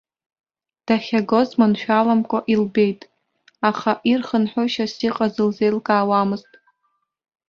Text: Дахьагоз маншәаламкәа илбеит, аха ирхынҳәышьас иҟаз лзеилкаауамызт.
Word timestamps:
Дахьагоз 0.85 1.49
маншәаламкәа 1.59 2.39
илбеит, 2.53 3.01
аха 3.69 3.91
ирхынҳәышьас 4.11 4.93
иҟаз 5.07 5.33
лзеилкаауамызт. 5.47 6.51